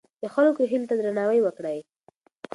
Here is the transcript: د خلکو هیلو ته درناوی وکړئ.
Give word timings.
د 0.21 0.23
خلکو 0.33 0.61
هیلو 0.71 0.89
ته 0.89 0.95
درناوی 0.97 1.39
وکړئ. 1.43 1.79